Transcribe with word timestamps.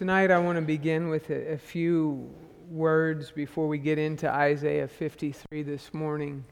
Tonight, 0.00 0.30
I 0.30 0.38
want 0.38 0.56
to 0.56 0.62
begin 0.62 1.10
with 1.10 1.28
a, 1.28 1.52
a, 1.52 1.58
few 1.58 2.34
words 2.70 3.30
before 3.30 3.68
we 3.68 3.76
get 3.76 3.98
into 3.98 4.30
Isaiah 4.30 4.88
53 4.88 5.62
this 5.62 5.92
morning. 5.92 6.42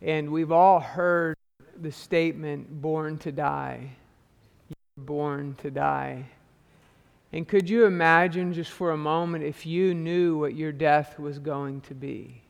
And 0.00 0.30
we've 0.30 0.50
all 0.50 0.80
heard 0.80 1.36
the 1.78 1.92
statement, 1.92 2.80
born 2.80 3.18
to 3.18 3.30
die. 3.30 3.90
You're 4.70 5.04
born 5.04 5.54
to 5.56 5.70
die. 5.70 6.30
And 7.30 7.46
could 7.46 7.68
you 7.68 7.84
imagine 7.84 8.54
just 8.54 8.70
for 8.70 8.92
a 8.92 8.96
moment 8.96 9.44
if 9.44 9.66
you 9.66 9.92
knew 9.92 10.38
what 10.38 10.54
your 10.54 10.72
death 10.72 11.18
was 11.18 11.38
going 11.38 11.82
to 11.82 11.94
be? 11.94 12.40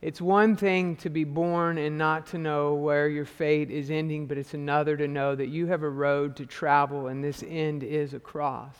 It's 0.00 0.20
one 0.20 0.54
thing 0.54 0.94
to 0.96 1.10
be 1.10 1.24
born 1.24 1.76
and 1.76 1.98
not 1.98 2.26
to 2.28 2.38
know 2.38 2.74
where 2.74 3.08
your 3.08 3.24
fate 3.24 3.70
is 3.70 3.90
ending, 3.90 4.26
but 4.26 4.38
it's 4.38 4.54
another 4.54 4.96
to 4.96 5.08
know 5.08 5.34
that 5.34 5.48
you 5.48 5.66
have 5.66 5.82
a 5.82 5.88
road 5.88 6.36
to 6.36 6.46
travel 6.46 7.08
and 7.08 7.22
this 7.22 7.42
end 7.46 7.82
is 7.82 8.14
a 8.14 8.20
cross. 8.20 8.76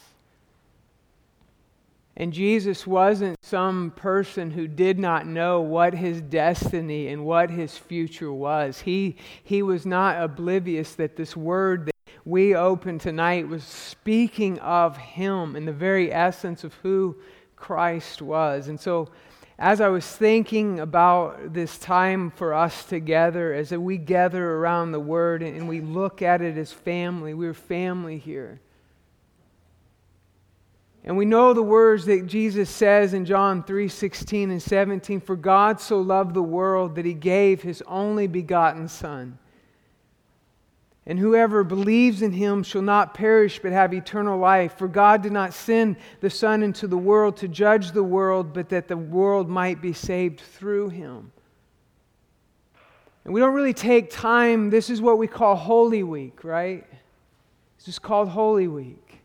And 2.16 2.32
Jesus 2.32 2.86
wasn't 2.86 3.36
some 3.42 3.92
person 3.92 4.50
who 4.50 4.66
did 4.66 4.98
not 4.98 5.26
know 5.26 5.60
what 5.60 5.94
his 5.94 6.20
destiny 6.20 7.08
and 7.08 7.24
what 7.24 7.48
his 7.48 7.78
future 7.78 8.32
was. 8.32 8.80
He, 8.80 9.16
he 9.44 9.62
was 9.62 9.86
not 9.86 10.20
oblivious 10.20 10.94
that 10.96 11.16
this 11.16 11.36
word 11.36 11.86
that 11.86 11.94
we 12.24 12.56
open 12.56 12.98
tonight 12.98 13.46
was 13.46 13.62
speaking 13.62 14.58
of 14.58 14.96
him 14.96 15.54
and 15.54 15.66
the 15.66 15.72
very 15.72 16.12
essence 16.12 16.64
of 16.64 16.74
who 16.74 17.16
Christ 17.54 18.20
was. 18.20 18.66
And 18.66 18.78
so 18.78 19.08
as 19.58 19.80
I 19.80 19.88
was 19.88 20.06
thinking 20.06 20.78
about 20.78 21.52
this 21.52 21.78
time 21.78 22.30
for 22.30 22.54
us 22.54 22.84
together, 22.84 23.52
as 23.52 23.72
we 23.72 23.96
gather 23.96 24.52
around 24.54 24.92
the 24.92 25.00
Word 25.00 25.42
and 25.42 25.68
we 25.68 25.80
look 25.80 26.22
at 26.22 26.40
it 26.40 26.56
as 26.56 26.72
family, 26.72 27.34
we're 27.34 27.54
family 27.54 28.18
here. 28.18 28.60
And 31.02 31.16
we 31.16 31.24
know 31.24 31.54
the 31.54 31.62
words 31.62 32.04
that 32.04 32.26
Jesus 32.26 32.70
says 32.70 33.14
in 33.14 33.24
John 33.24 33.64
3 33.64 33.88
16 33.88 34.50
and 34.50 34.62
17 34.62 35.20
For 35.20 35.36
God 35.36 35.80
so 35.80 36.00
loved 36.00 36.34
the 36.34 36.42
world 36.42 36.94
that 36.94 37.04
he 37.04 37.14
gave 37.14 37.62
his 37.62 37.82
only 37.86 38.26
begotten 38.26 38.88
Son 38.88 39.38
and 41.08 41.18
whoever 41.18 41.64
believes 41.64 42.20
in 42.20 42.32
him 42.32 42.62
shall 42.62 42.82
not 42.82 43.14
perish 43.14 43.58
but 43.60 43.72
have 43.72 43.94
eternal 43.94 44.38
life. 44.38 44.76
For 44.76 44.86
God 44.86 45.22
did 45.22 45.32
not 45.32 45.54
send 45.54 45.96
the 46.20 46.28
Son 46.28 46.62
into 46.62 46.86
the 46.86 46.98
world 46.98 47.38
to 47.38 47.48
judge 47.48 47.92
the 47.92 48.02
world, 48.04 48.52
but 48.52 48.68
that 48.68 48.88
the 48.88 48.96
world 48.96 49.48
might 49.48 49.80
be 49.80 49.94
saved 49.94 50.42
through 50.42 50.90
him. 50.90 51.32
And 53.24 53.32
we 53.32 53.40
don't 53.40 53.54
really 53.54 53.72
take 53.72 54.10
time. 54.10 54.68
This 54.68 54.90
is 54.90 55.00
what 55.00 55.16
we 55.16 55.26
call 55.26 55.56
Holy 55.56 56.02
Week, 56.02 56.44
right? 56.44 56.86
This 57.78 57.88
is 57.88 57.98
called 57.98 58.28
Holy 58.28 58.68
Week. 58.68 59.22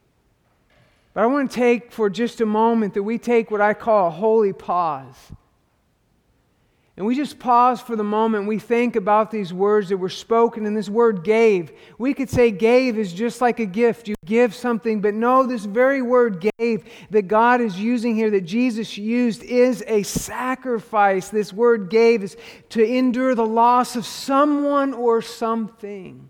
But 1.14 1.24
I 1.24 1.26
want 1.26 1.52
to 1.52 1.56
take 1.56 1.92
for 1.92 2.10
just 2.10 2.40
a 2.40 2.46
moment 2.46 2.94
that 2.94 3.04
we 3.04 3.18
take 3.18 3.52
what 3.52 3.60
I 3.60 3.74
call 3.74 4.08
a 4.08 4.12
holy 4.12 4.54
pause. 4.54 5.34
And 6.96 7.08
we 7.08 7.16
just 7.16 7.40
pause 7.40 7.82
for 7.82 7.96
the 7.96 8.04
moment. 8.04 8.48
We 8.48 8.60
think 8.60 8.96
about 8.96 9.32
these 9.32 9.52
words 9.52 9.90
that 9.90 9.98
were 9.98 10.10
spoken, 10.10 10.68
and 10.68 10.78
this 10.78 10.90
word 10.90 11.24
gave. 11.24 11.72
We 11.98 12.14
could 12.14 12.30
say 12.30 12.52
gave 12.52 13.00
is 13.00 13.12
just 13.12 13.42
like 13.42 13.60
a 13.60 13.66
gift. 13.66 14.08
You 14.08 14.14
give 14.26 14.54
something, 14.54 15.02
but 15.02 15.16
no, 15.16 15.48
this 15.48 15.66
very 15.66 16.04
word 16.04 16.46
gave 16.60 16.84
that 17.10 17.24
God 17.24 17.62
is 17.62 17.80
using 17.80 18.16
here, 18.16 18.30
that 18.30 18.42
Jesus 18.42 18.96
used, 18.96 19.42
is 19.42 19.84
a 19.88 20.04
sacrifice. 20.04 21.30
This 21.30 21.52
word 21.52 21.90
gave 21.90 22.22
is 22.22 22.38
to 22.70 22.86
endure 22.86 23.34
the 23.34 23.46
loss 23.46 23.96
of 23.96 24.06
someone 24.06 24.94
or 24.94 25.24
something. 25.24 26.30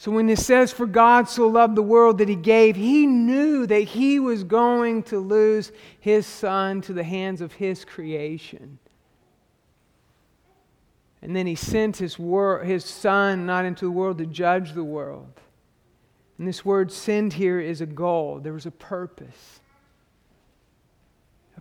So 0.00 0.12
when 0.12 0.30
it 0.30 0.38
says, 0.38 0.70
For 0.70 0.86
God 0.86 1.28
so 1.28 1.48
loved 1.48 1.74
the 1.74 1.82
world 1.82 2.18
that 2.18 2.28
he 2.28 2.36
gave, 2.36 2.76
he 2.76 3.04
knew 3.04 3.66
that 3.66 3.82
he 3.82 4.20
was 4.20 4.44
going 4.44 5.02
to 5.04 5.18
lose 5.18 5.72
his 5.98 6.24
son 6.24 6.80
to 6.82 6.92
the 6.92 7.02
hands 7.02 7.40
of 7.40 7.54
his 7.54 7.84
creation. 7.84 8.78
And 11.20 11.34
then 11.34 11.48
he 11.48 11.56
sent 11.56 11.96
his, 11.96 12.16
wor- 12.16 12.62
his 12.62 12.84
son 12.84 13.44
not 13.44 13.64
into 13.64 13.86
the 13.86 13.90
world 13.90 14.18
to 14.18 14.26
judge 14.26 14.72
the 14.72 14.84
world. 14.84 15.40
And 16.38 16.46
this 16.46 16.64
word 16.64 16.92
send 16.92 17.32
here 17.32 17.58
is 17.58 17.80
a 17.80 17.86
goal, 17.86 18.38
there 18.38 18.52
was 18.52 18.66
a 18.66 18.70
purpose 18.70 19.58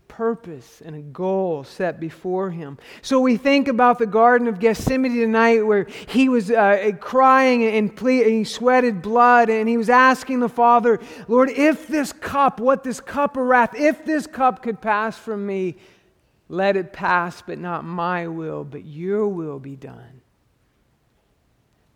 purpose 0.08 0.82
and 0.84 0.96
a 0.96 1.02
goal 1.02 1.64
set 1.64 2.00
before 2.00 2.50
him. 2.50 2.78
So 3.02 3.20
we 3.20 3.38
think 3.38 3.68
about 3.68 4.00
the 4.00 4.06
Garden 4.06 4.48
of 4.48 4.60
Gethsemane 4.60 5.16
tonight 5.16 5.62
where 5.62 5.88
he 6.08 6.30
was 6.30 6.52
uh, 6.52 6.92
crying 7.00 7.64
and, 7.64 7.96
ple- 7.96 8.22
and 8.22 8.32
he 8.32 8.44
sweated 8.44 9.02
blood 9.02 9.50
and 9.50 9.68
he 9.70 9.78
was 9.78 9.90
asking 9.90 10.40
the 10.40 10.50
Father, 10.50 11.00
Lord, 11.28 11.50
if 11.50 11.88
this 11.88 12.14
cup, 12.14 12.60
what 12.60 12.84
this 12.84 13.00
cup 13.00 13.38
of 13.38 13.44
wrath, 13.44 13.76
if 13.76 14.06
this 14.06 14.28
cup 14.28 14.64
could 14.64 14.82
pass 14.82 15.18
from 15.18 15.46
me, 15.46 15.78
let 16.50 16.78
it 16.78 16.94
pass, 16.94 17.42
but 17.42 17.60
not 17.60 17.84
my 17.84 18.28
will, 18.28 18.64
but 18.64 18.86
your 18.86 19.28
will 19.28 19.60
be 19.60 19.76
done 19.76 20.17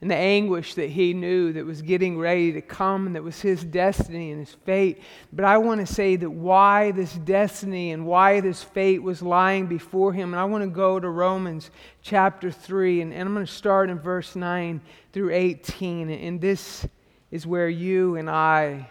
and 0.01 0.09
the 0.09 0.16
anguish 0.16 0.73
that 0.73 0.89
he 0.89 1.13
knew 1.13 1.53
that 1.53 1.63
was 1.63 1.84
getting 1.84 2.17
ready 2.17 2.51
to 2.53 2.62
come 2.62 3.06
and 3.06 3.16
that 3.16 3.23
was 3.23 3.39
his 3.39 3.63
destiny 3.63 4.31
and 4.31 4.39
his 4.39 4.56
fate. 4.66 5.03
But 5.31 5.45
I 5.45 5.59
want 5.59 5.85
to 5.85 5.94
say 5.94 6.16
that 6.16 6.29
why 6.29 6.89
this 6.89 7.13
destiny 7.13 7.91
and 7.91 8.07
why 8.07 8.39
this 8.39 8.63
fate 8.63 9.03
was 9.03 9.22
lying 9.22 9.67
before 9.67 10.12
him. 10.12 10.34
And 10.34 10.39
I 10.39 10.45
want 10.45 10.63
to 10.63 10.69
go 10.72 11.00
to 11.00 11.07
Romans 11.07 11.69
chapter 12.01 12.50
3, 12.50 13.01
and, 13.01 13.13
and 13.13 13.28
I'm 13.28 13.34
going 13.35 13.45
to 13.45 13.51
start 13.51 13.91
in 13.91 14.00
verse 14.00 14.35
9 14.35 14.81
through 15.13 15.34
18. 15.34 16.09
And 16.09 16.41
this 16.41 16.88
is 17.29 17.45
where 17.45 17.69
you 17.69 18.16
and 18.16 18.28
I 18.28 18.89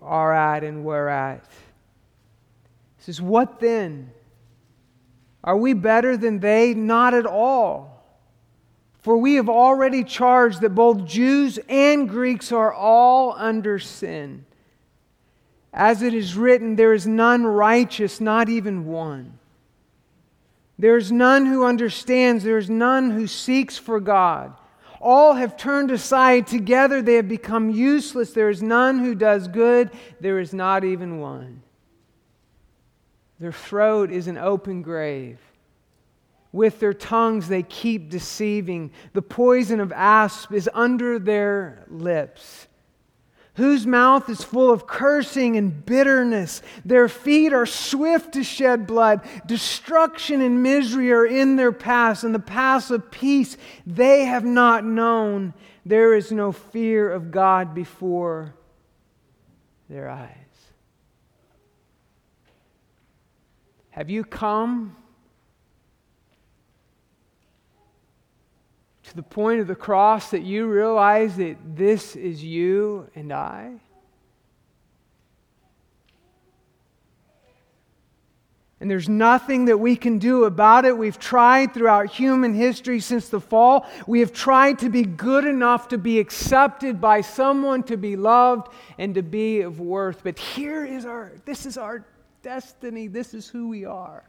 are 0.00 0.32
at 0.32 0.62
and 0.62 0.84
we're 0.84 1.08
at. 1.08 1.38
It 1.38 1.48
says, 2.98 3.20
What 3.20 3.58
then? 3.58 4.12
Are 5.42 5.56
we 5.56 5.72
better 5.72 6.16
than 6.16 6.38
they? 6.38 6.74
Not 6.74 7.14
at 7.14 7.26
all. 7.26 7.97
For 9.08 9.16
we 9.16 9.36
have 9.36 9.48
already 9.48 10.04
charged 10.04 10.60
that 10.60 10.74
both 10.74 11.06
Jews 11.06 11.58
and 11.66 12.10
Greeks 12.10 12.52
are 12.52 12.74
all 12.74 13.32
under 13.34 13.78
sin. 13.78 14.44
As 15.72 16.02
it 16.02 16.12
is 16.12 16.36
written, 16.36 16.76
there 16.76 16.92
is 16.92 17.06
none 17.06 17.46
righteous, 17.46 18.20
not 18.20 18.50
even 18.50 18.84
one. 18.84 19.38
There 20.78 20.98
is 20.98 21.10
none 21.10 21.46
who 21.46 21.64
understands, 21.64 22.44
there 22.44 22.58
is 22.58 22.68
none 22.68 23.10
who 23.10 23.26
seeks 23.26 23.78
for 23.78 23.98
God. 23.98 24.52
All 25.00 25.32
have 25.32 25.56
turned 25.56 25.90
aside. 25.90 26.46
Together 26.46 27.00
they 27.00 27.14
have 27.14 27.28
become 27.28 27.70
useless. 27.70 28.32
There 28.32 28.50
is 28.50 28.62
none 28.62 28.98
who 28.98 29.14
does 29.14 29.48
good, 29.48 29.90
there 30.20 30.38
is 30.38 30.52
not 30.52 30.84
even 30.84 31.18
one. 31.18 31.62
Their 33.40 33.52
throat 33.52 34.12
is 34.12 34.26
an 34.26 34.36
open 34.36 34.82
grave. 34.82 35.40
With 36.52 36.80
their 36.80 36.94
tongues 36.94 37.48
they 37.48 37.62
keep 37.62 38.10
deceiving. 38.10 38.90
The 39.12 39.22
poison 39.22 39.80
of 39.80 39.92
asp 39.92 40.52
is 40.52 40.68
under 40.72 41.18
their 41.18 41.84
lips. 41.88 42.66
Whose 43.54 43.86
mouth 43.86 44.30
is 44.30 44.44
full 44.44 44.70
of 44.70 44.86
cursing 44.86 45.56
and 45.56 45.84
bitterness. 45.84 46.62
Their 46.84 47.08
feet 47.08 47.52
are 47.52 47.66
swift 47.66 48.34
to 48.34 48.44
shed 48.44 48.86
blood. 48.86 49.20
Destruction 49.46 50.40
and 50.40 50.62
misery 50.62 51.10
are 51.10 51.26
in 51.26 51.56
their 51.56 51.72
paths, 51.72 52.22
and 52.22 52.32
the 52.32 52.38
paths 52.38 52.92
of 52.92 53.10
peace 53.10 53.56
they 53.84 54.26
have 54.26 54.44
not 54.44 54.84
known. 54.84 55.54
There 55.84 56.14
is 56.14 56.30
no 56.30 56.52
fear 56.52 57.10
of 57.10 57.32
God 57.32 57.74
before 57.74 58.54
their 59.90 60.08
eyes. 60.08 60.36
Have 63.90 64.08
you 64.08 64.22
come? 64.22 64.94
To 69.08 69.16
the 69.16 69.22
point 69.22 69.60
of 69.60 69.66
the 69.66 69.74
cross 69.74 70.30
that 70.30 70.42
you 70.42 70.66
realize 70.66 71.36
that 71.36 71.56
this 71.76 72.16
is 72.16 72.42
you 72.42 73.08
and 73.14 73.32
I? 73.32 73.80
And 78.80 78.88
there's 78.88 79.08
nothing 79.08 79.64
that 79.64 79.78
we 79.78 79.96
can 79.96 80.18
do 80.18 80.44
about 80.44 80.84
it. 80.84 80.96
We've 80.96 81.18
tried 81.18 81.74
throughout 81.74 82.12
human 82.12 82.54
history 82.54 83.00
since 83.00 83.28
the 83.28 83.40
fall. 83.40 83.86
We 84.06 84.20
have 84.20 84.32
tried 84.32 84.78
to 84.80 84.88
be 84.88 85.02
good 85.02 85.44
enough 85.44 85.88
to 85.88 85.98
be 85.98 86.20
accepted 86.20 87.00
by 87.00 87.22
someone, 87.22 87.82
to 87.84 87.96
be 87.96 88.14
loved, 88.14 88.72
and 88.96 89.16
to 89.16 89.22
be 89.22 89.62
of 89.62 89.80
worth. 89.80 90.22
But 90.22 90.38
here 90.38 90.84
is 90.84 91.04
our, 91.04 91.32
this 91.44 91.66
is 91.66 91.76
our 91.76 92.04
destiny. 92.42 93.08
This 93.08 93.34
is 93.34 93.48
who 93.48 93.68
we 93.68 93.84
are. 93.84 94.22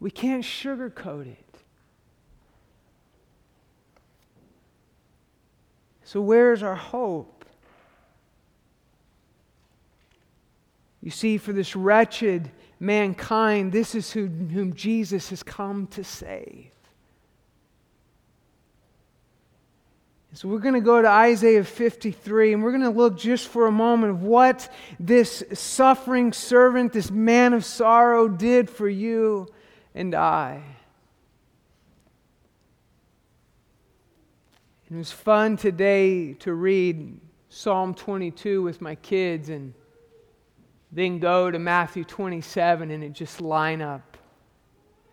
We 0.00 0.10
can't 0.10 0.42
sugarcoat 0.42 1.28
it. 1.28 1.51
So, 6.12 6.20
where's 6.20 6.62
our 6.62 6.74
hope? 6.74 7.46
You 11.00 11.10
see, 11.10 11.38
for 11.38 11.54
this 11.54 11.74
wretched 11.74 12.50
mankind, 12.78 13.72
this 13.72 13.94
is 13.94 14.12
who, 14.12 14.26
whom 14.26 14.74
Jesus 14.74 15.30
has 15.30 15.42
come 15.42 15.86
to 15.86 16.04
save. 16.04 16.70
So 20.34 20.48
we're 20.48 20.58
going 20.58 20.74
to 20.74 20.82
go 20.82 21.00
to 21.00 21.08
Isaiah 21.08 21.64
53 21.64 22.52
and 22.52 22.62
we're 22.62 22.72
going 22.72 22.82
to 22.82 22.90
look 22.90 23.16
just 23.16 23.48
for 23.48 23.66
a 23.66 23.72
moment 23.72 24.10
of 24.12 24.22
what 24.22 24.70
this 25.00 25.42
suffering 25.54 26.34
servant, 26.34 26.92
this 26.92 27.10
man 27.10 27.54
of 27.54 27.64
sorrow, 27.64 28.28
did 28.28 28.68
for 28.68 28.86
you 28.86 29.48
and 29.94 30.14
I. 30.14 30.62
It 34.92 34.96
was 34.96 35.10
fun 35.10 35.56
today 35.56 36.34
to 36.34 36.52
read 36.52 37.18
Psalm 37.48 37.94
22 37.94 38.60
with 38.60 38.82
my 38.82 38.94
kids 38.96 39.48
and 39.48 39.72
then 40.90 41.18
go 41.18 41.50
to 41.50 41.58
Matthew 41.58 42.04
27 42.04 42.90
and 42.90 43.02
it 43.02 43.14
just 43.14 43.40
line 43.40 43.80
up 43.80 44.18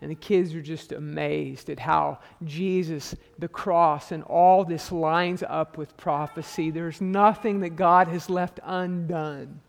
and 0.02 0.10
the 0.10 0.16
kids 0.16 0.54
are 0.54 0.60
just 0.60 0.92
amazed 0.92 1.70
at 1.70 1.78
how 1.78 2.18
Jesus, 2.44 3.14
the 3.38 3.48
cross, 3.48 4.12
and 4.12 4.22
all 4.24 4.66
this 4.66 4.92
lines 4.92 5.42
up 5.48 5.78
with 5.78 5.96
prophecy. 5.96 6.70
There's 6.70 7.00
nothing 7.00 7.60
that 7.60 7.70
God 7.70 8.08
has 8.08 8.28
left 8.28 8.60
undone. 8.62 9.60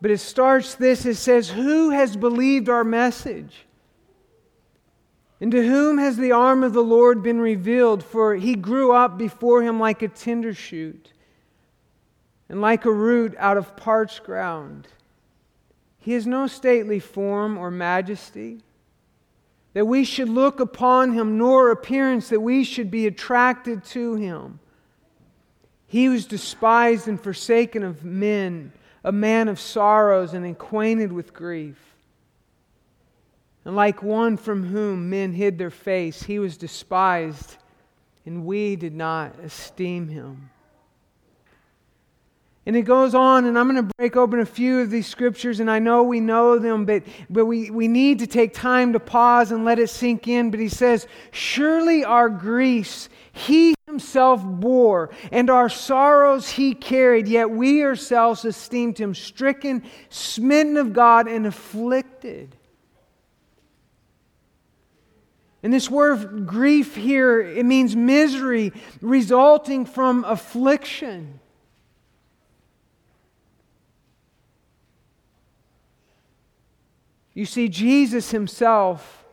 But 0.00 0.10
it 0.10 0.18
starts 0.18 0.76
this 0.76 1.04
it 1.04 1.16
says, 1.16 1.50
Who 1.50 1.90
has 1.90 2.16
believed 2.16 2.70
our 2.70 2.84
message? 2.84 3.66
And 5.42 5.50
to 5.50 5.66
whom 5.66 5.98
has 5.98 6.16
the 6.16 6.30
arm 6.30 6.62
of 6.62 6.72
the 6.72 6.84
Lord 6.84 7.20
been 7.20 7.40
revealed? 7.40 8.04
For 8.04 8.36
he 8.36 8.54
grew 8.54 8.92
up 8.92 9.18
before 9.18 9.60
him 9.60 9.80
like 9.80 10.00
a 10.00 10.06
tender 10.06 10.54
shoot, 10.54 11.12
and 12.48 12.60
like 12.60 12.84
a 12.84 12.92
root 12.92 13.34
out 13.38 13.56
of 13.56 13.76
parched 13.76 14.22
ground. 14.22 14.86
He 15.98 16.12
has 16.12 16.28
no 16.28 16.46
stately 16.46 17.00
form 17.00 17.58
or 17.58 17.72
majesty, 17.72 18.60
that 19.72 19.84
we 19.84 20.04
should 20.04 20.28
look 20.28 20.60
upon 20.60 21.12
him, 21.12 21.38
nor 21.38 21.72
appearance 21.72 22.28
that 22.28 22.38
we 22.38 22.62
should 22.62 22.88
be 22.88 23.08
attracted 23.08 23.84
to 23.86 24.14
him. 24.14 24.60
He 25.88 26.08
was 26.08 26.24
despised 26.24 27.08
and 27.08 27.20
forsaken 27.20 27.82
of 27.82 28.04
men, 28.04 28.70
a 29.02 29.10
man 29.10 29.48
of 29.48 29.58
sorrows 29.58 30.34
and 30.34 30.46
acquainted 30.46 31.12
with 31.12 31.34
grief. 31.34 31.91
And 33.64 33.76
like 33.76 34.02
one 34.02 34.36
from 34.36 34.64
whom 34.64 35.10
men 35.10 35.32
hid 35.32 35.58
their 35.58 35.70
face, 35.70 36.22
he 36.22 36.38
was 36.38 36.56
despised, 36.56 37.56
and 38.26 38.44
we 38.44 38.76
did 38.76 38.94
not 38.94 39.38
esteem 39.38 40.08
him. 40.08 40.50
And 42.64 42.76
it 42.76 42.82
goes 42.82 43.12
on, 43.12 43.44
and 43.44 43.58
I'm 43.58 43.68
going 43.68 43.88
to 43.88 43.94
break 43.96 44.16
open 44.16 44.38
a 44.38 44.46
few 44.46 44.80
of 44.80 44.90
these 44.90 45.08
scriptures, 45.08 45.58
and 45.58 45.68
I 45.68 45.80
know 45.80 46.04
we 46.04 46.20
know 46.20 46.60
them, 46.60 46.84
but, 46.84 47.02
but 47.28 47.46
we, 47.46 47.70
we 47.70 47.88
need 47.88 48.20
to 48.20 48.26
take 48.26 48.54
time 48.54 48.92
to 48.92 49.00
pause 49.00 49.50
and 49.50 49.64
let 49.64 49.80
it 49.80 49.90
sink 49.90 50.28
in. 50.28 50.52
But 50.52 50.60
he 50.60 50.68
says, 50.68 51.08
Surely 51.32 52.04
our 52.04 52.28
griefs 52.28 53.08
he 53.32 53.74
himself 53.86 54.44
bore, 54.44 55.10
and 55.32 55.50
our 55.50 55.68
sorrows 55.68 56.50
he 56.50 56.72
carried, 56.72 57.26
yet 57.26 57.50
we 57.50 57.82
ourselves 57.82 58.44
esteemed 58.44 58.96
him 58.96 59.12
stricken, 59.12 59.82
smitten 60.08 60.76
of 60.76 60.92
God, 60.92 61.26
and 61.26 61.46
afflicted. 61.46 62.54
And 65.62 65.72
this 65.72 65.88
word 65.88 66.46
grief 66.46 66.96
here, 66.96 67.40
it 67.40 67.64
means 67.64 67.94
misery 67.94 68.72
resulting 69.00 69.84
from 69.84 70.24
affliction. 70.24 71.38
You 77.34 77.46
see, 77.46 77.68
Jesus 77.68 78.30
himself, 78.30 79.24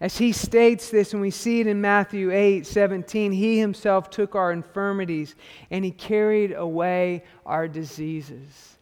as 0.00 0.18
he 0.18 0.32
states 0.32 0.90
this, 0.90 1.12
and 1.12 1.22
we 1.22 1.30
see 1.30 1.60
it 1.60 1.66
in 1.66 1.80
Matthew 1.80 2.32
8 2.32 2.66
17, 2.66 3.32
he 3.32 3.58
himself 3.58 4.10
took 4.10 4.34
our 4.34 4.52
infirmities 4.52 5.36
and 5.70 5.84
he 5.84 5.90
carried 5.90 6.52
away 6.52 7.24
our 7.46 7.68
diseases. 7.68 8.78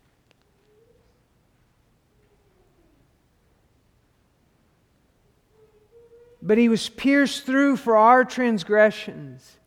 But 6.49 6.57
he 6.57 6.71
was 6.71 6.89
pierced 6.89 7.45
through 7.45 7.77
for 7.77 7.99
our 7.99 8.25
transgressions. 8.25 9.59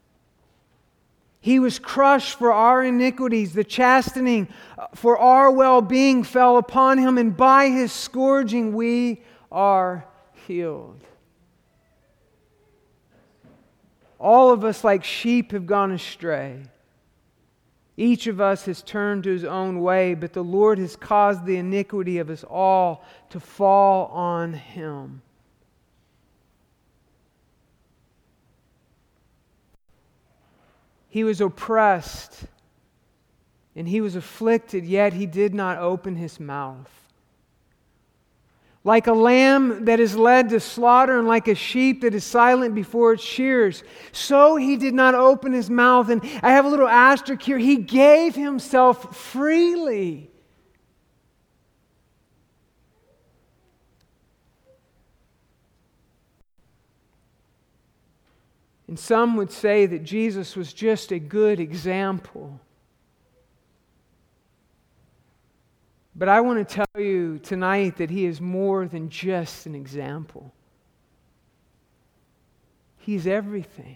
He 1.40 1.60
was 1.60 1.78
crushed 1.78 2.40
for 2.40 2.52
our 2.52 2.84
iniquities. 2.84 3.54
The 3.54 3.64
chastening 3.64 4.48
for 4.96 5.16
our 5.16 5.52
well 5.52 5.84
being 5.84 6.24
fell 6.24 6.58
upon 6.58 6.98
him, 6.98 7.20
and 7.20 7.38
by 7.38 7.70
his 7.70 7.92
scourging 7.92 8.74
we 8.74 9.22
are 9.52 10.08
healed. 10.48 11.04
All 14.20 14.50
of 14.50 14.66
us, 14.66 14.84
like 14.84 15.04
sheep, 15.04 15.52
have 15.52 15.68
gone 15.68 15.92
astray. 15.92 16.64
Each 17.96 18.26
of 18.26 18.42
us 18.42 18.66
has 18.66 18.82
turned 18.82 19.26
to 19.26 19.30
his 19.30 19.46
own 19.46 19.82
way, 19.82 20.16
but 20.16 20.34
the 20.34 20.44
Lord 20.44 20.80
has 20.80 20.96
caused 20.96 21.46
the 21.46 21.58
iniquity 21.58 22.18
of 22.18 22.32
us 22.32 22.44
all 22.44 23.06
to 23.30 23.40
fall 23.40 24.08
on 24.08 24.54
him. 24.54 25.22
He 31.12 31.26
was 31.26 31.42
oppressed 31.42 32.46
and 33.76 33.88
he 33.88 34.00
was 34.00 34.16
afflicted, 34.16 34.86
yet 34.86 35.12
he 35.12 35.26
did 35.26 35.54
not 35.54 35.78
open 35.78 36.16
his 36.16 36.40
mouth. 36.40 36.90
Like 38.86 39.08
a 39.08 39.14
lamb 39.14 39.86
that 39.86 40.00
is 40.00 40.16
led 40.16 40.50
to 40.50 40.60
slaughter, 40.62 41.20
and 41.20 41.28
like 41.28 41.50
a 41.50 41.54
sheep 41.54 42.02
that 42.02 42.16
is 42.16 42.24
silent 42.24 42.74
before 42.74 43.14
its 43.14 43.24
shears, 43.24 43.84
so 44.14 44.56
he 44.56 44.78
did 44.78 44.94
not 44.94 45.14
open 45.14 45.52
his 45.52 45.70
mouth. 45.70 46.10
And 46.10 46.24
I 46.42 46.54
have 46.54 46.64
a 46.64 46.70
little 46.70 46.88
asterisk 46.88 47.42
here. 47.42 47.58
He 47.58 47.76
gave 47.76 48.34
himself 48.34 49.16
freely. 49.16 50.31
And 58.92 59.00
some 59.00 59.38
would 59.38 59.54
say 59.54 59.86
that 59.86 60.04
Jesus 60.04 60.58
was 60.58 60.74
just 60.74 61.14
a 61.14 61.18
good 61.18 61.62
example. 61.62 62.60
But 66.14 66.28
I 66.28 66.42
want 66.42 66.68
to 66.68 66.76
tell 66.76 67.02
you 67.02 67.40
tonight 67.40 67.96
that 68.00 68.10
he 68.10 68.26
is 68.26 68.42
more 68.42 68.86
than 68.90 69.08
just 69.08 69.66
an 69.66 69.76
example. 69.76 70.54
He's 72.98 73.28
everything. 73.28 73.96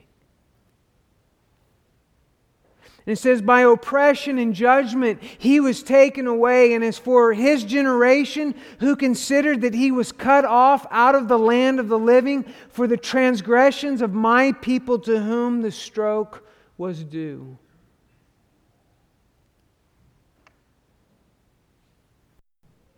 And 3.06 3.14
it 3.14 3.22
says, 3.22 3.42
By 3.42 3.62
oppression 3.62 4.40
and 4.40 4.54
judgment 4.54 5.22
he 5.22 5.60
was 5.60 5.84
taken 5.84 6.26
away. 6.26 6.74
And 6.74 6.84
as 6.84 6.98
for 6.98 7.34
his 7.34 7.64
generation, 7.64 8.56
who 8.80 8.96
considered 8.96 9.62
that 9.62 9.74
he 9.74 9.92
was 9.92 10.12
cut 10.12 10.46
off 10.46 10.88
out 10.90 11.14
of 11.14 11.28
the 11.28 11.38
land 11.38 11.80
of 11.80 11.88
the 11.88 12.00
living 12.00 12.46
for 12.70 12.88
the 12.88 12.98
transgressions 12.98 14.02
of 14.02 14.14
my 14.14 14.52
people 14.54 14.98
to 15.00 15.20
whom 15.20 15.62
the 15.62 15.72
stroke 15.72 16.48
was 16.78 17.04
due. 17.04 17.58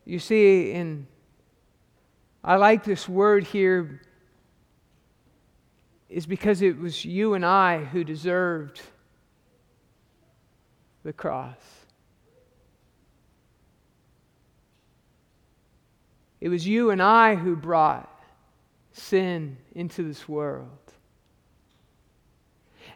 You 0.06 0.20
see, 0.20 0.72
in 0.72 1.06
I 2.42 2.56
like 2.56 2.86
this 2.86 3.10
word 3.10 3.44
here 3.44 4.02
is 6.08 6.26
because 6.26 6.62
it 6.62 6.80
was 6.80 7.04
you 7.04 7.34
and 7.34 7.46
I 7.46 7.84
who 7.84 8.06
deserved 8.06 8.82
the 11.04 11.14
cross. 11.14 11.56
It 16.40 16.50
was 16.50 16.68
you 16.68 16.92
and 16.92 17.02
I 17.02 17.36
who 17.36 17.56
brought 17.56 18.10
sin 18.92 19.58
into 19.74 20.04
this 20.04 20.28
world. 20.28 20.70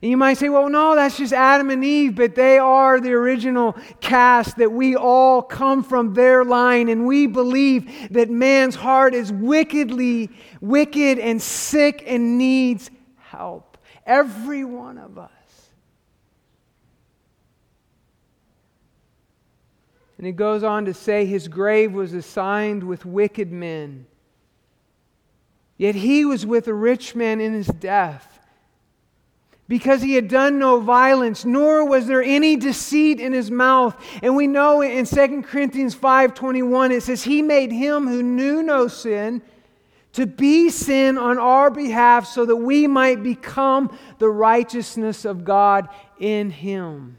And 0.02 0.10
you 0.10 0.18
might 0.18 0.38
say, 0.38 0.50
well, 0.50 0.68
no, 0.68 0.96
that's 0.96 1.18
just 1.18 1.32
Adam 1.32 1.70
and 1.70 1.84
Eve, 1.86 2.16
but 2.16 2.34
they 2.34 2.58
are 2.58 3.00
the 3.00 3.12
original 3.14 3.76
cast 4.00 4.58
that 4.58 4.72
we 4.72 4.96
all 4.96 5.44
come 5.44 5.84
from 5.84 6.16
their 6.16 6.44
line. 6.44 6.90
And 6.90 7.06
we 7.06 7.28
believe 7.28 8.10
that 8.12 8.30
man's 8.30 8.74
heart 8.74 9.14
is 9.14 9.32
wickedly 9.32 10.32
wicked 10.60 11.20
and 11.20 11.40
sick 11.40 12.04
and 12.08 12.40
needs 12.40 12.90
help. 13.18 13.78
Every 14.04 14.66
one 14.66 14.98
of 14.98 15.20
us. 15.20 15.30
And 20.22 20.28
it 20.28 20.34
goes 20.34 20.62
on 20.62 20.86
to 20.86 20.94
say 20.94 21.26
his 21.26 21.48
grave 21.48 21.94
was 21.94 22.14
assigned 22.14 22.84
with 22.84 23.08
wicked 23.08 23.52
men. 23.52 24.06
Yet 25.78 25.96
he 25.96 26.26
was 26.26 26.46
with 26.46 26.68
a 26.68 26.76
rich 26.76 27.16
man 27.16 27.42
in 27.42 27.54
his 27.54 27.66
death, 27.66 28.40
because 29.68 30.04
he 30.04 30.14
had 30.14 30.28
done 30.28 30.60
no 30.60 30.80
violence, 30.80 31.44
nor 31.44 31.84
was 31.84 32.06
there 32.06 32.22
any 32.22 32.56
deceit 32.56 33.20
in 33.20 33.34
his 33.34 33.50
mouth. 33.50 33.96
And 34.22 34.36
we 34.36 34.46
know 34.46 34.82
in 34.82 35.06
2 35.08 35.42
Corinthians 35.42 35.96
5:21 35.96 36.92
it 36.92 37.02
says 37.02 37.24
he 37.24 37.42
made 37.42 37.72
him 37.72 38.08
who 38.08 38.22
knew 38.22 38.62
no 38.62 38.88
sin 38.88 39.42
to 40.14 40.28
be 40.28 40.70
sin 40.70 41.18
on 41.18 41.40
our 41.40 41.72
behalf 41.72 42.28
so 42.28 42.46
that 42.46 42.58
we 42.58 42.86
might 42.86 43.24
become 43.24 43.98
the 44.20 44.30
righteousness 44.30 45.26
of 45.26 45.44
God 45.44 45.90
in 46.20 46.52
him. 46.52 47.18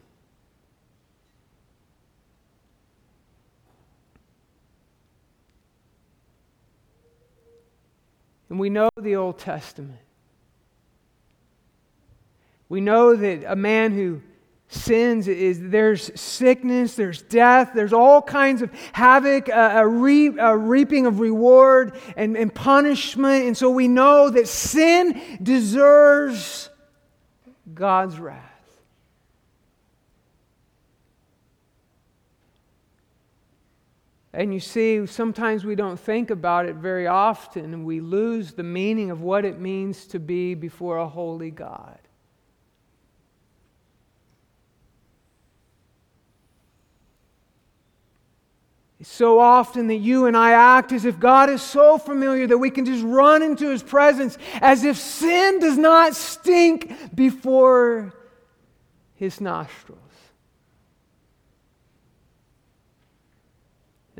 And 8.52 8.60
we 8.60 8.68
know 8.68 8.90
the 9.00 9.16
Old 9.16 9.38
Testament. 9.38 9.98
We 12.68 12.82
know 12.82 13.16
that 13.16 13.50
a 13.50 13.56
man 13.56 13.92
who 13.92 14.20
sins 14.68 15.26
is 15.26 15.70
there's 15.70 16.20
sickness 16.20 16.94
there's 16.94 17.22
death 17.22 17.70
there's 17.74 17.92
all 17.94 18.20
kinds 18.20 18.60
of 18.60 18.70
havoc 18.92 19.48
a, 19.48 19.86
re, 19.86 20.28
a 20.38 20.56
reaping 20.56 21.06
of 21.06 21.20
reward 21.20 21.94
and, 22.16 22.36
and 22.36 22.54
punishment 22.54 23.46
and 23.46 23.56
so 23.56 23.70
we 23.70 23.86
know 23.86 24.30
that 24.30 24.48
sin 24.48 25.20
deserves 25.42 26.70
god's 27.74 28.18
wrath 28.18 28.51
And 34.34 34.54
you 34.54 34.60
see, 34.60 35.04
sometimes 35.06 35.64
we 35.64 35.74
don't 35.74 36.00
think 36.00 36.30
about 36.30 36.64
it 36.66 36.76
very 36.76 37.06
often, 37.06 37.74
and 37.74 37.84
we 37.84 38.00
lose 38.00 38.52
the 38.52 38.62
meaning 38.62 39.10
of 39.10 39.20
what 39.20 39.44
it 39.44 39.60
means 39.60 40.06
to 40.06 40.18
be 40.18 40.54
before 40.54 40.96
a 40.96 41.06
holy 41.06 41.50
God. 41.50 41.98
It's 49.02 49.10
so 49.10 49.40
often 49.40 49.88
that 49.88 49.96
you 49.96 50.26
and 50.26 50.36
I 50.36 50.52
act 50.52 50.92
as 50.92 51.04
if 51.04 51.18
God 51.18 51.50
is 51.50 51.60
so 51.60 51.98
familiar 51.98 52.46
that 52.46 52.56
we 52.56 52.70
can 52.70 52.84
just 52.86 53.02
run 53.04 53.42
into 53.42 53.68
His 53.68 53.82
presence 53.82 54.38
as 54.60 54.84
if 54.84 54.96
sin 54.96 55.58
does 55.58 55.76
not 55.76 56.14
stink 56.14 57.12
before 57.14 58.14
His 59.16 59.40
nostrils. 59.40 60.01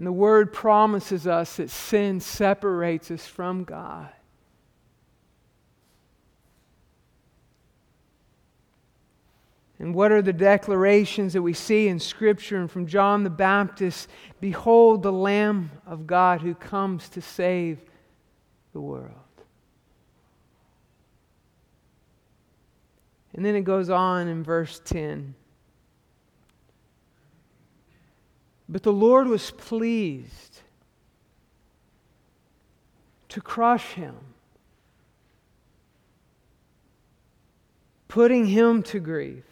And 0.02 0.06
the 0.09 0.12
Word 0.12 0.52
promises 0.52 1.28
us 1.28 1.59
that 1.59 1.71
sin 1.71 2.18
separates 2.18 3.09
us 3.12 3.25
from 3.25 3.62
God. 3.62 4.09
And 9.78 9.94
what 9.94 10.11
are 10.11 10.21
the 10.21 10.32
declarations 10.32 11.35
that 11.35 11.42
we 11.42 11.52
see 11.52 11.87
in 11.87 12.00
Scripture 12.00 12.56
and 12.56 12.68
from 12.68 12.88
John 12.88 13.23
the 13.23 13.30
Baptist? 13.30 14.09
Behold, 14.40 15.04
the 15.04 15.12
Lamb 15.12 15.71
of 15.87 16.04
God 16.04 16.40
who 16.40 16.56
comes 16.56 17.09
to 17.11 17.23
save 17.23 17.78
the 18.73 18.80
world. 18.80 19.14
And 23.35 23.44
then 23.47 23.54
it 23.54 23.62
goes 23.62 23.88
on 23.88 24.26
in 24.26 24.42
verse 24.42 24.80
10. 24.85 25.37
But 28.69 28.83
the 28.83 28.92
Lord 28.92 29.26
was 29.26 29.50
pleased 29.50 30.61
to 33.28 33.40
crush 33.40 33.92
him, 33.92 34.16
putting 38.09 38.47
him 38.47 38.83
to 38.85 39.00
grief 39.00 39.45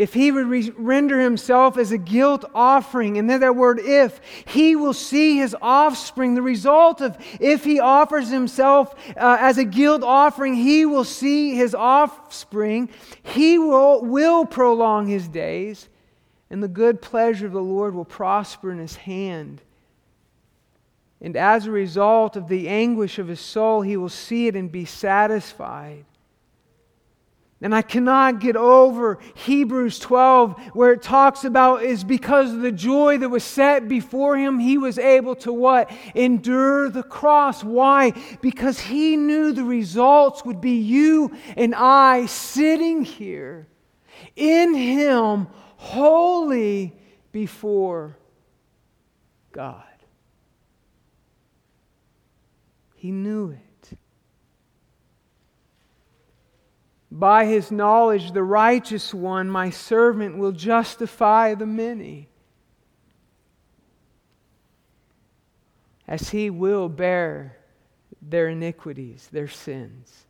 if 0.00 0.14
he 0.14 0.32
would 0.32 0.46
re- 0.46 0.72
render 0.78 1.20
himself 1.20 1.76
as 1.76 1.92
a 1.92 1.98
guilt 1.98 2.46
offering, 2.54 3.18
and 3.18 3.28
then 3.28 3.40
that 3.40 3.54
word 3.54 3.78
if, 3.78 4.18
he 4.46 4.74
will 4.74 4.94
see 4.94 5.36
his 5.36 5.54
offspring. 5.60 6.34
The 6.34 6.40
result 6.40 7.02
of 7.02 7.18
if 7.38 7.64
he 7.64 7.80
offers 7.80 8.30
himself 8.30 8.94
uh, 9.14 9.36
as 9.38 9.58
a 9.58 9.64
guilt 9.64 10.02
offering, 10.02 10.54
he 10.54 10.86
will 10.86 11.04
see 11.04 11.54
his 11.54 11.74
offspring. 11.74 12.88
He 13.22 13.58
will, 13.58 14.02
will 14.02 14.46
prolong 14.46 15.06
his 15.06 15.28
days, 15.28 15.89
and 16.50 16.62
the 16.62 16.68
good 16.68 17.00
pleasure 17.00 17.46
of 17.46 17.52
the 17.52 17.60
Lord 17.60 17.94
will 17.94 18.04
prosper 18.04 18.72
in 18.72 18.78
his 18.78 18.96
hand. 18.96 19.62
And 21.20 21.36
as 21.36 21.66
a 21.66 21.70
result 21.70 22.36
of 22.36 22.48
the 22.48 22.68
anguish 22.68 23.18
of 23.18 23.28
his 23.28 23.40
soul, 23.40 23.82
he 23.82 23.96
will 23.96 24.08
see 24.08 24.46
it 24.46 24.56
and 24.56 24.72
be 24.72 24.84
satisfied. 24.84 26.04
And 27.62 27.74
I 27.74 27.82
cannot 27.82 28.40
get 28.40 28.56
over 28.56 29.18
Hebrews 29.34 29.98
12, 29.98 30.58
where 30.72 30.92
it 30.92 31.02
talks 31.02 31.44
about 31.44 31.82
is 31.82 32.04
because 32.04 32.54
of 32.54 32.62
the 32.62 32.72
joy 32.72 33.18
that 33.18 33.28
was 33.28 33.44
set 33.44 33.86
before 33.86 34.38
him, 34.38 34.58
he 34.58 34.78
was 34.78 34.98
able 34.98 35.34
to 35.36 35.52
what? 35.52 35.90
Endure 36.14 36.88
the 36.88 37.02
cross. 37.02 37.62
Why? 37.62 38.12
Because 38.40 38.80
he 38.80 39.16
knew 39.16 39.52
the 39.52 39.64
results 39.64 40.42
would 40.46 40.62
be 40.62 40.78
you 40.78 41.36
and 41.54 41.74
I 41.74 42.24
sitting 42.26 43.04
here 43.04 43.68
in 44.36 44.74
him, 44.74 45.48
holy 45.80 46.94
before 47.32 48.14
God. 49.50 49.82
He 52.94 53.10
knew 53.10 53.52
it. 53.52 53.98
By 57.10 57.46
his 57.46 57.72
knowledge, 57.72 58.32
the 58.32 58.42
righteous 58.42 59.14
one, 59.14 59.48
my 59.48 59.70
servant, 59.70 60.36
will 60.36 60.52
justify 60.52 61.54
the 61.54 61.66
many, 61.66 62.28
as 66.06 66.28
he 66.28 66.50
will 66.50 66.90
bear 66.90 67.56
their 68.20 68.48
iniquities, 68.48 69.28
their 69.32 69.48
sins. 69.48 70.26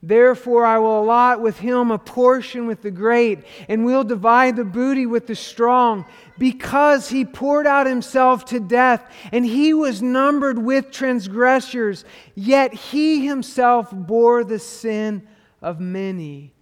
Therefore, 0.00 0.64
I 0.64 0.78
will 0.78 1.02
allot 1.02 1.40
with 1.40 1.58
him 1.58 1.90
a 1.90 1.98
portion 1.98 2.68
with 2.68 2.82
the 2.82 2.90
great, 2.90 3.40
and 3.68 3.84
will 3.84 4.04
divide 4.04 4.54
the 4.54 4.64
booty 4.64 5.06
with 5.06 5.26
the 5.26 5.34
strong, 5.34 6.04
because 6.38 7.08
he 7.08 7.24
poured 7.24 7.66
out 7.66 7.86
himself 7.86 8.44
to 8.46 8.60
death, 8.60 9.04
and 9.32 9.44
he 9.44 9.74
was 9.74 10.00
numbered 10.00 10.58
with 10.58 10.92
transgressors, 10.92 12.04
yet 12.36 12.72
he 12.72 13.26
himself 13.26 13.90
bore 13.90 14.44
the 14.44 14.60
sin 14.60 15.26
of 15.60 15.80
many 15.80 16.54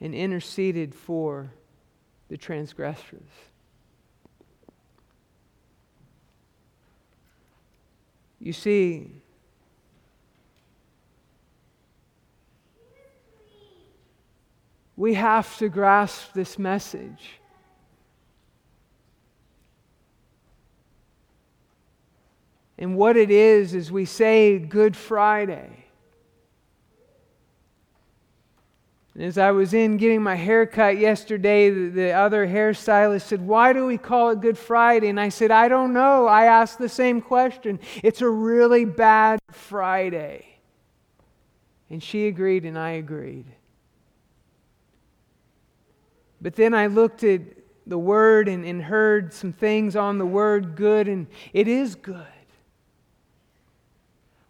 and 0.00 0.14
interceded 0.14 0.94
for 0.94 1.50
the 2.28 2.36
transgressors. 2.36 3.28
You 8.38 8.52
see, 8.52 9.22
We 14.96 15.14
have 15.14 15.56
to 15.58 15.68
grasp 15.68 16.32
this 16.32 16.58
message. 16.58 17.40
And 22.78 22.96
what 22.96 23.16
it 23.16 23.30
is, 23.30 23.74
is 23.74 23.90
we 23.90 24.04
say 24.04 24.58
Good 24.58 24.96
Friday. 24.96 25.84
And 29.14 29.24
as 29.24 29.38
I 29.38 29.50
was 29.50 29.72
in 29.72 29.96
getting 29.96 30.22
my 30.22 30.34
hair 30.34 30.66
cut 30.66 30.98
yesterday, 30.98 31.70
the, 31.70 31.88
the, 31.88 32.10
other 32.12 32.46
hairstylist 32.46 33.22
said, 33.22 33.40
Why 33.40 33.72
do 33.72 33.86
we 33.86 33.96
call 33.96 34.28
it 34.30 34.42
Good 34.42 34.58
Friday? 34.58 35.08
And 35.08 35.18
I 35.18 35.30
said, 35.30 35.50
I 35.50 35.68
don't 35.68 35.94
know. 35.94 36.26
I 36.26 36.44
asked 36.44 36.78
the 36.78 36.88
same 36.88 37.22
question. 37.22 37.80
It's 38.02 38.20
a 38.20 38.28
really 38.28 38.84
bad 38.84 39.38
Friday. 39.50 40.44
And 41.88 42.02
she 42.02 42.26
agreed, 42.26 42.66
and 42.66 42.78
I 42.78 42.90
agreed. 42.90 43.46
But 46.46 46.54
then 46.54 46.74
I 46.74 46.86
looked 46.86 47.24
at 47.24 47.40
the 47.88 47.98
word 47.98 48.46
and, 48.46 48.64
and 48.64 48.80
heard 48.80 49.32
some 49.32 49.52
things 49.52 49.96
on 49.96 50.18
the 50.18 50.24
word 50.24 50.76
good, 50.76 51.08
and 51.08 51.26
it 51.52 51.66
is 51.66 51.96
good. 51.96 52.22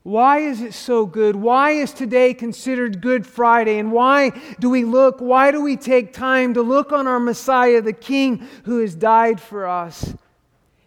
Why 0.03 0.41
is 0.41 0.61
it 0.61 0.75
so 0.75 1.07
good? 1.07 1.37
Why 1.37 1.71
is 1.71 1.95
today 1.95 2.35
considered 2.35 3.01
Good 3.01 3.27
Friday? 3.27 3.79
And 3.79 3.91
why 3.93 4.33
do 4.61 4.69
we 4.69 4.85
look, 4.85 5.21
why 5.21 5.51
do 5.51 5.63
we 5.63 5.75
take 5.79 6.13
time 6.13 6.53
to 6.53 6.61
look 6.61 6.93
on 6.93 7.07
our 7.07 7.19
Messiah, 7.19 7.81
the 7.81 7.95
King 7.95 8.47
who 8.65 8.81
has 8.81 8.95
died 8.95 9.41
for 9.41 9.67
us? 9.67 10.13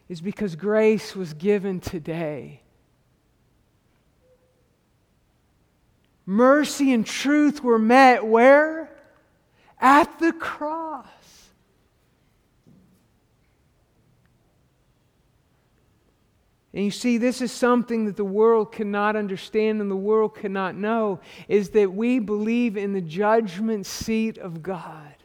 Is 0.09 0.21
because 0.21 0.55
grace 0.55 1.15
was 1.15 1.33
given 1.33 1.79
today. 1.79 2.61
Mercy 6.27 6.93
and 6.93 7.03
truth 7.03 7.63
were 7.63 7.79
met 7.79 8.23
where? 8.27 8.91
At 9.79 10.19
the 10.19 10.33
cross. 10.33 11.05
And 16.73 16.85
you 16.85 16.91
see, 16.91 17.17
this 17.17 17.41
is 17.41 17.51
something 17.51 18.05
that 18.05 18.15
the 18.15 18.23
world 18.23 18.71
cannot 18.71 19.15
understand 19.15 19.81
and 19.81 19.89
the 19.89 19.95
world 19.95 20.35
cannot 20.35 20.75
know 20.75 21.19
is 21.47 21.71
that 21.71 21.93
we 21.93 22.19
believe 22.19 22.77
in 22.77 22.93
the 22.93 23.01
judgment 23.01 23.85
seat 23.85 24.37
of 24.37 24.61
God. 24.61 25.15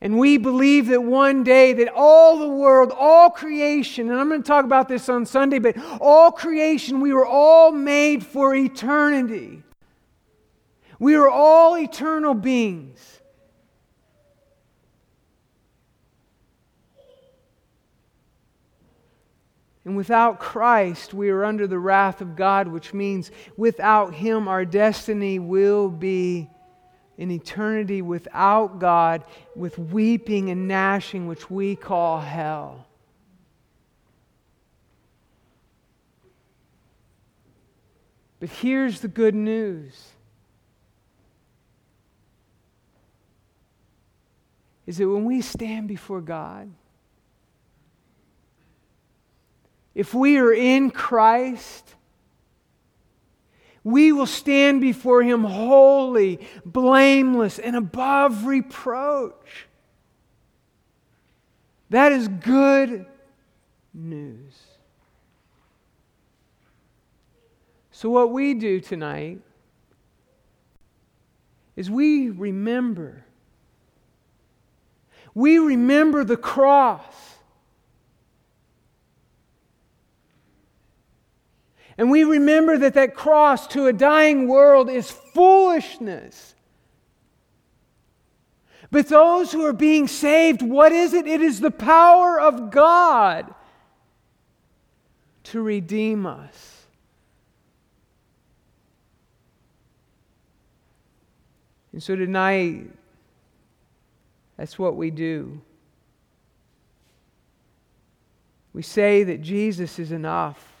And 0.00 0.18
we 0.18 0.36
believe 0.36 0.88
that 0.88 1.02
one 1.02 1.42
day 1.42 1.72
that 1.74 1.88
all 1.94 2.38
the 2.38 2.48
world, 2.48 2.92
all 2.94 3.30
creation, 3.30 4.10
and 4.10 4.20
I'm 4.20 4.28
going 4.28 4.42
to 4.42 4.46
talk 4.46 4.64
about 4.64 4.88
this 4.88 5.08
on 5.08 5.24
Sunday, 5.24 5.58
but 5.58 5.76
all 6.00 6.30
creation, 6.32 7.00
we 7.00 7.12
were 7.12 7.26
all 7.26 7.72
made 7.72 8.26
for 8.26 8.54
eternity. 8.54 9.62
We 10.98 11.14
are 11.14 11.28
all 11.28 11.76
eternal 11.76 12.34
beings. 12.34 13.20
And 19.84 19.96
without 19.96 20.40
Christ, 20.40 21.14
we 21.14 21.30
are 21.30 21.44
under 21.44 21.68
the 21.68 21.78
wrath 21.78 22.20
of 22.20 22.34
God, 22.34 22.66
which 22.66 22.92
means 22.92 23.30
without 23.56 24.14
Him, 24.14 24.48
our 24.48 24.64
destiny 24.64 25.38
will 25.38 25.90
be 25.90 26.50
an 27.18 27.30
eternity 27.30 28.02
without 28.02 28.80
God, 28.80 29.24
with 29.54 29.78
weeping 29.78 30.50
and 30.50 30.66
gnashing, 30.66 31.28
which 31.28 31.48
we 31.50 31.76
call 31.76 32.20
hell. 32.20 32.86
But 38.40 38.50
here's 38.50 39.00
the 39.00 39.08
good 39.08 39.34
news. 39.34 40.10
Is 44.86 44.98
that 44.98 45.08
when 45.08 45.24
we 45.24 45.40
stand 45.40 45.88
before 45.88 46.20
God, 46.20 46.70
if 49.94 50.14
we 50.14 50.38
are 50.38 50.52
in 50.52 50.90
Christ, 50.90 51.94
we 53.82 54.12
will 54.12 54.26
stand 54.26 54.80
before 54.80 55.22
Him 55.22 55.44
holy, 55.44 56.40
blameless, 56.64 57.58
and 57.58 57.74
above 57.74 58.46
reproach. 58.46 59.66
That 61.90 62.12
is 62.12 62.28
good 62.28 63.06
news. 63.94 64.54
So, 67.90 68.10
what 68.10 68.30
we 68.30 68.54
do 68.54 68.80
tonight 68.80 69.40
is 71.76 71.90
we 71.90 72.30
remember. 72.30 73.25
We 75.36 75.58
remember 75.58 76.24
the 76.24 76.38
cross. 76.38 77.04
And 81.98 82.10
we 82.10 82.24
remember 82.24 82.78
that 82.78 82.94
that 82.94 83.14
cross 83.14 83.66
to 83.68 83.86
a 83.86 83.92
dying 83.92 84.48
world 84.48 84.88
is 84.88 85.10
foolishness. 85.10 86.54
But 88.90 89.08
those 89.08 89.52
who 89.52 89.66
are 89.66 89.74
being 89.74 90.08
saved, 90.08 90.62
what 90.62 90.90
is 90.90 91.12
it? 91.12 91.26
It 91.26 91.42
is 91.42 91.60
the 91.60 91.70
power 91.70 92.40
of 92.40 92.70
God 92.70 93.54
to 95.44 95.60
redeem 95.60 96.24
us. 96.24 96.86
And 101.92 102.02
so 102.02 102.16
tonight, 102.16 102.95
that's 104.56 104.78
what 104.78 104.96
we 104.96 105.10
do. 105.10 105.60
We 108.72 108.82
say 108.82 109.24
that 109.24 109.40
Jesus 109.40 109.98
is 109.98 110.12
enough. 110.12 110.76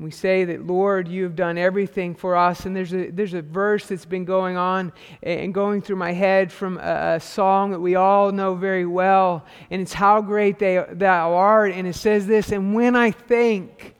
we 0.00 0.10
say 0.10 0.44
that, 0.44 0.66
Lord, 0.66 1.08
you 1.08 1.24
have 1.24 1.36
done 1.36 1.58
everything 1.58 2.14
for 2.14 2.34
us. 2.34 2.64
And 2.64 2.74
there's 2.74 2.94
a, 2.94 3.10
there's 3.10 3.34
a 3.34 3.42
verse 3.42 3.86
that's 3.86 4.06
been 4.06 4.24
going 4.24 4.56
on 4.56 4.94
and 5.22 5.52
going 5.52 5.82
through 5.82 5.96
my 5.96 6.12
head 6.12 6.50
from 6.50 6.78
a, 6.78 7.16
a 7.16 7.20
song 7.20 7.72
that 7.72 7.80
we 7.80 7.96
all 7.96 8.32
know 8.32 8.54
very 8.54 8.86
well. 8.86 9.44
And 9.70 9.82
it's 9.82 9.92
How 9.92 10.22
Great 10.22 10.58
they, 10.58 10.82
Thou 10.90 11.34
Art. 11.34 11.72
And 11.72 11.86
it 11.86 11.96
says 11.96 12.26
this 12.26 12.50
And 12.50 12.74
when 12.74 12.96
I 12.96 13.10
think 13.10 13.94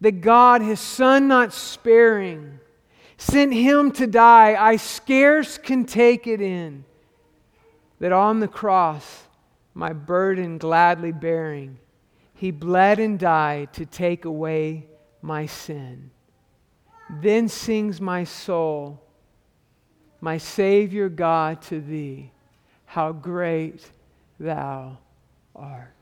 that 0.00 0.20
God, 0.20 0.62
his 0.62 0.78
Son 0.78 1.26
not 1.26 1.52
sparing, 1.52 2.60
sent 3.18 3.52
him 3.52 3.90
to 3.92 4.06
die, 4.06 4.56
I 4.58 4.76
scarce 4.76 5.58
can 5.58 5.84
take 5.84 6.26
it 6.26 6.40
in 6.40 6.84
that 7.98 8.12
on 8.12 8.40
the 8.40 8.48
cross, 8.48 9.24
my 9.74 9.92
burden 9.92 10.58
gladly 10.58 11.12
bearing, 11.12 11.78
he 12.34 12.50
bled 12.50 12.98
and 12.98 13.18
died 13.18 13.72
to 13.74 13.86
take 13.86 14.24
away 14.24 14.86
my 15.22 15.46
sin. 15.46 16.10
Then 17.08 17.48
sings 17.48 18.00
my 18.00 18.24
soul, 18.24 19.02
my 20.20 20.38
Savior 20.38 21.08
God, 21.08 21.62
to 21.62 21.80
thee, 21.80 22.30
how 22.84 23.12
great 23.12 23.88
thou 24.38 24.98
art. 25.54 25.92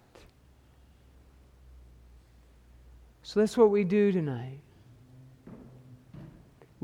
So 3.22 3.40
that's 3.40 3.56
what 3.56 3.70
we 3.70 3.84
do 3.84 4.12
tonight. 4.12 4.63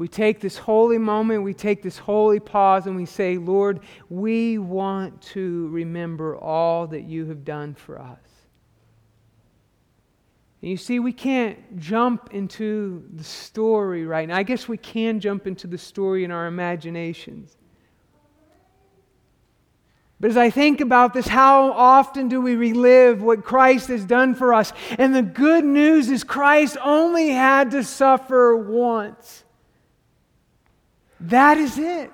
We 0.00 0.08
take 0.08 0.40
this 0.40 0.56
holy 0.56 0.96
moment, 0.96 1.42
we 1.42 1.52
take 1.52 1.82
this 1.82 1.98
holy 1.98 2.40
pause, 2.40 2.86
and 2.86 2.96
we 2.96 3.04
say, 3.04 3.36
Lord, 3.36 3.80
we 4.08 4.56
want 4.56 5.20
to 5.34 5.68
remember 5.68 6.38
all 6.38 6.86
that 6.86 7.02
you 7.02 7.26
have 7.26 7.44
done 7.44 7.74
for 7.74 8.00
us. 8.00 8.18
And 10.62 10.70
you 10.70 10.78
see, 10.78 11.00
we 11.00 11.12
can't 11.12 11.76
jump 11.78 12.30
into 12.32 13.04
the 13.12 13.22
story 13.22 14.06
right 14.06 14.26
now. 14.26 14.38
I 14.38 14.42
guess 14.42 14.66
we 14.66 14.78
can 14.78 15.20
jump 15.20 15.46
into 15.46 15.66
the 15.66 15.76
story 15.76 16.24
in 16.24 16.30
our 16.30 16.46
imaginations. 16.46 17.54
But 20.18 20.30
as 20.30 20.38
I 20.38 20.48
think 20.48 20.80
about 20.80 21.12
this, 21.12 21.28
how 21.28 21.72
often 21.72 22.28
do 22.28 22.40
we 22.40 22.54
relive 22.56 23.20
what 23.20 23.44
Christ 23.44 23.88
has 23.88 24.06
done 24.06 24.34
for 24.34 24.54
us? 24.54 24.72
And 24.96 25.14
the 25.14 25.20
good 25.20 25.66
news 25.66 26.08
is 26.08 26.24
Christ 26.24 26.78
only 26.82 27.28
had 27.28 27.72
to 27.72 27.84
suffer 27.84 28.56
once. 28.56 29.44
That 31.20 31.58
is 31.58 31.78
it 31.78 32.10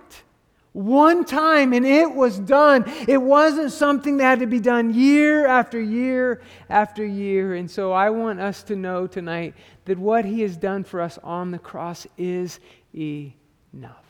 one 0.76 1.24
time 1.24 1.72
and 1.72 1.86
it 1.86 2.12
was 2.12 2.38
done. 2.38 2.84
It 3.08 3.16
wasn't 3.16 3.72
something 3.72 4.18
that 4.18 4.24
had 4.24 4.40
to 4.40 4.46
be 4.46 4.60
done 4.60 4.92
year 4.92 5.46
after 5.46 5.80
year 5.80 6.42
after 6.68 7.04
year. 7.04 7.54
And 7.54 7.70
so 7.70 7.92
I 7.92 8.10
want 8.10 8.40
us 8.40 8.62
to 8.64 8.76
know 8.76 9.06
tonight 9.06 9.54
that 9.86 9.98
what 9.98 10.26
he 10.26 10.42
has 10.42 10.56
done 10.56 10.84
for 10.84 11.00
us 11.00 11.18
on 11.24 11.50
the 11.50 11.58
cross 11.58 12.06
is 12.18 12.60
enough. 12.94 14.04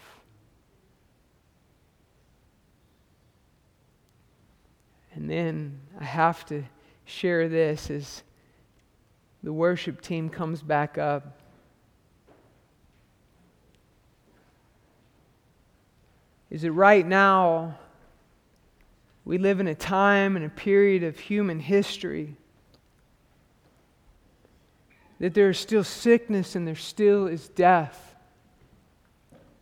And 5.14 5.30
then 5.30 5.80
I 6.00 6.04
have 6.04 6.44
to 6.46 6.64
share 7.04 7.48
this 7.48 7.90
as 7.90 8.24
the 9.44 9.52
worship 9.52 10.00
team 10.00 10.28
comes 10.28 10.62
back 10.62 10.98
up. 10.98 11.40
Is 16.56 16.62
that 16.62 16.72
right 16.72 17.06
now 17.06 17.76
we 19.26 19.36
live 19.36 19.60
in 19.60 19.66
a 19.66 19.74
time 19.74 20.36
and 20.36 20.44
a 20.46 20.48
period 20.48 21.04
of 21.04 21.18
human 21.18 21.60
history 21.60 22.34
that 25.20 25.34
there 25.34 25.50
is 25.50 25.58
still 25.58 25.84
sickness 25.84 26.54
and 26.54 26.66
there 26.66 26.74
still 26.74 27.26
is 27.26 27.50
death. 27.50 28.14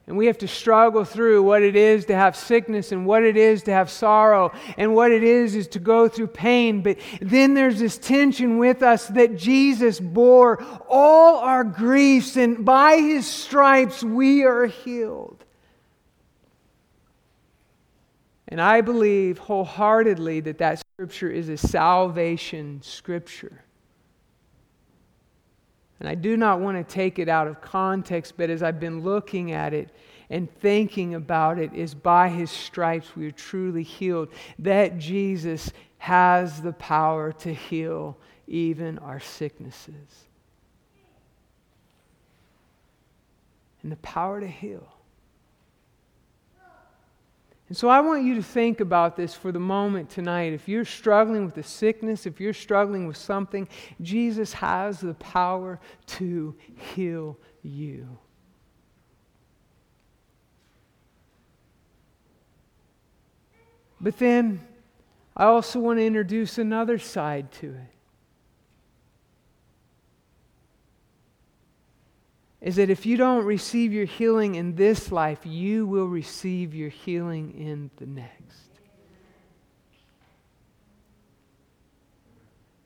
And 0.07 0.17
we 0.17 0.27
have 0.27 0.39
to 0.39 0.47
struggle 0.47 1.05
through 1.05 1.43
what 1.43 1.65
it 1.65 1.75
is 1.75 2.05
to 2.05 2.15
have 2.15 2.37
sickness 2.37 2.93
and 2.93 3.05
what 3.05 3.25
it 3.25 3.37
is 3.37 3.65
to 3.65 3.73
have 3.73 3.91
sorrow 3.91 4.53
and 4.79 4.95
what 4.95 5.11
it 5.11 5.25
is 5.25 5.57
is 5.57 5.67
to 5.69 5.81
go 5.81 6.07
through 6.07 6.29
pain. 6.29 6.81
But 6.81 6.99
then 7.21 7.55
there's 7.55 7.81
this 7.81 7.99
tension 7.99 8.59
with 8.59 8.85
us 8.85 9.09
that 9.09 9.37
Jesus 9.37 9.99
bore 9.99 10.63
all 10.89 11.39
our 11.39 11.65
griefs 11.65 12.37
and 12.37 12.65
by 12.65 12.99
his 12.99 13.27
stripes 13.27 14.05
we 14.05 14.45
are 14.45 14.67
healed. 14.67 15.45
And 18.49 18.61
I 18.61 18.81
believe 18.81 19.39
wholeheartedly 19.39 20.41
that 20.41 20.59
that 20.59 20.83
scripture 20.95 21.31
is 21.31 21.49
a 21.49 21.57
salvation 21.57 22.81
scripture. 22.83 23.65
And 26.01 26.09
I 26.09 26.15
do 26.15 26.37
not 26.37 26.61
want 26.61 26.77
to 26.77 26.95
take 26.95 27.19
it 27.19 27.29
out 27.29 27.47
of 27.47 27.61
context, 27.61 28.35
but 28.37 28.51
as 28.51 28.63
I've 28.63 28.81
been 28.81 29.01
looking 29.01 29.53
at 29.53 29.73
it 29.73 29.91
and 30.29 30.53
thinking 30.61 31.15
about 31.15 31.59
it, 31.59 31.73
is 31.73 31.95
by 31.95 32.29
his 32.29 32.51
stripes 32.51 33.17
we 33.17 33.27
are 33.27 33.33
truly 33.33 33.83
healed. 33.83 34.29
That 34.59 34.99
Jesus 34.99 35.73
has 35.99 36.61
the 36.61 36.73
power 36.75 37.33
to 37.33 37.55
heal 37.55 38.19
even 38.47 38.99
our 38.99 39.21
sicknesses. 39.21 40.27
And 43.83 43.93
the 43.93 43.97
power 43.97 44.41
to 44.41 44.49
heal. 44.49 44.87
And 47.69 47.77
so 47.77 47.89
I 47.89 48.01
want 48.01 48.25
you 48.25 48.35
to 48.35 48.43
think 48.43 48.81
about 48.81 49.17
this 49.17 49.35
for 49.35 49.51
the 49.51 49.59
moment 49.59 50.11
tonight. 50.11 50.53
If 50.53 50.69
you're 50.69 50.85
struggling 50.85 51.47
with 51.47 51.57
a 51.57 51.63
sickness, 51.63 52.27
if 52.27 52.39
you're 52.39 52.53
struggling 52.53 53.07
with 53.07 53.17
something, 53.17 53.69
Jesus 54.03 54.53
has 54.53 55.01
the 55.01 55.15
power 55.15 55.81
to 56.07 56.55
heal 56.95 57.39
you. 57.63 58.19
But 63.99 64.19
then 64.19 64.61
I 65.35 65.45
also 65.45 65.81
want 65.81 65.99
to 65.99 66.05
introduce 66.05 66.59
another 66.59 66.99
side 66.99 67.51
to 67.53 67.69
it. 67.69 67.94
Is 72.65 72.77
that 72.77 72.89
if 72.89 73.05
you 73.05 73.19
don't 73.19 73.45
receive 73.45 73.93
your 73.93 74.07
healing 74.07 74.55
in 74.55 74.75
this 74.75 75.13
life, 75.13 75.41
you 75.45 75.87
will 75.87 76.07
receive 76.07 76.75
your 76.75 76.89
healing 76.89 77.53
in 77.59 77.91
the 77.97 78.07
next. 78.07 78.71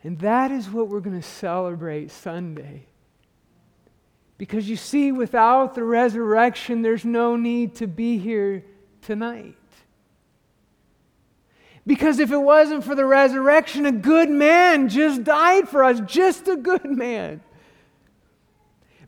And 0.02 0.18
that 0.18 0.50
is 0.50 0.68
what 0.68 0.88
we're 0.88 0.98
going 0.98 1.20
to 1.20 1.26
celebrate 1.26 2.10
Sunday. 2.10 2.86
Because 4.36 4.68
you 4.68 4.74
see, 4.74 5.12
without 5.12 5.76
the 5.76 5.84
resurrection, 5.84 6.82
there's 6.82 7.04
no 7.04 7.36
need 7.36 7.76
to 7.76 7.86
be 7.86 8.18
here 8.18 8.64
tonight. 9.00 9.54
Because 11.86 12.18
if 12.18 12.32
it 12.32 12.38
wasn't 12.38 12.82
for 12.82 12.96
the 12.96 13.04
resurrection, 13.04 13.86
a 13.86 13.92
good 13.92 14.28
man 14.28 14.88
just 14.88 15.22
died 15.22 15.68
for 15.68 15.84
us, 15.84 16.00
just 16.00 16.48
a 16.48 16.56
good 16.56 16.84
man. 16.84 17.42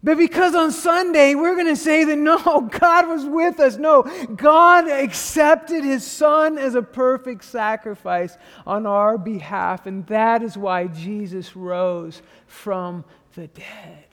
But 0.02 0.16
because 0.16 0.54
on 0.54 0.72
Sunday 0.72 1.34
we're 1.34 1.54
going 1.54 1.66
to 1.66 1.76
say 1.76 2.04
that 2.04 2.16
no, 2.16 2.60
God 2.80 3.08
was 3.08 3.24
with 3.26 3.60
us. 3.60 3.76
No, 3.76 4.02
God 4.34 4.88
accepted 4.88 5.84
his 5.84 6.06
son 6.06 6.56
as 6.58 6.74
a 6.74 6.82
perfect 6.82 7.44
sacrifice 7.44 8.36
on 8.66 8.86
our 8.86 9.18
behalf. 9.18 9.86
And 9.86 10.06
that 10.06 10.42
is 10.42 10.56
why 10.56 10.86
Jesus 10.86 11.54
rose 11.54 12.22
from 12.46 13.04
the 13.34 13.46
dead. 13.48 14.06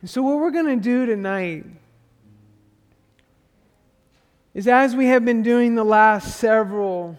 And 0.00 0.08
so, 0.08 0.22
what 0.22 0.38
we're 0.38 0.50
going 0.50 0.78
to 0.78 0.82
do 0.82 1.04
tonight 1.04 1.66
is 4.54 4.66
as 4.66 4.96
we 4.96 5.06
have 5.06 5.24
been 5.24 5.42
doing 5.42 5.74
the 5.74 5.84
last 5.84 6.38
several 6.38 7.18